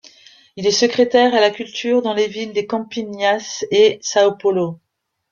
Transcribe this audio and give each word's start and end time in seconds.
Il 0.55 0.65
est 0.65 0.71
secrétaire 0.71 1.35
à 1.35 1.39
la 1.39 1.51
Culture 1.51 2.01
dans 2.01 2.15
les 2.15 2.25
villes 2.27 2.53
de 2.53 2.61
Campinas 2.61 3.63
et 3.69 3.99
São 4.01 4.35
Paulo. 4.35 4.79